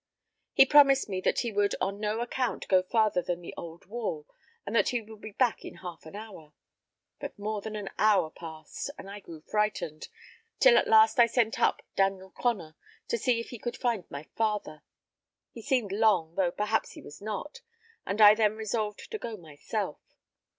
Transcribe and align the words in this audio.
He 0.53 0.65
promised 0.65 1.07
me 1.09 1.21
that 1.21 1.41
he 1.41 1.51
would 1.51 1.75
on 1.79 1.99
no 1.99 2.21
account 2.21 2.67
go 2.67 2.81
farther 2.81 3.21
than 3.21 3.39
the 3.41 3.53
old 3.55 3.85
wall, 3.85 4.25
and 4.65 4.75
that 4.75 4.89
he 4.89 4.99
would 4.99 5.21
be 5.21 5.33
back 5.33 5.63
in 5.63 5.75
half 5.75 6.07
an 6.07 6.15
hour. 6.15 6.53
But 7.19 7.37
more 7.37 7.61
than 7.61 7.75
an 7.75 7.91
hour 7.99 8.31
passed, 8.31 8.89
and 8.97 9.07
I 9.07 9.19
grew 9.19 9.41
frightened, 9.41 10.07
till 10.59 10.75
at 10.79 10.87
last 10.87 11.19
I 11.19 11.27
sent 11.27 11.59
up 11.59 11.83
Daniel 11.95 12.31
Conner 12.31 12.75
to 13.09 13.17
see 13.19 13.39
if 13.39 13.49
he 13.49 13.59
could 13.59 13.77
find 13.77 14.09
my 14.09 14.23
father. 14.35 14.81
He 15.51 15.61
seemed 15.61 15.91
long, 15.91 16.33
though 16.33 16.51
perhaps 16.51 16.93
he 16.93 17.01
was 17.03 17.21
not, 17.21 17.61
and 18.03 18.19
I 18.21 18.33
then 18.33 18.55
resolved 18.55 19.11
to 19.11 19.19
go 19.19 19.37
myself. 19.37 19.99